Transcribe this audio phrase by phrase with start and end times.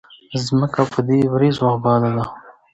[0.45, 2.25] ځمکه په دې وريځو اباده ده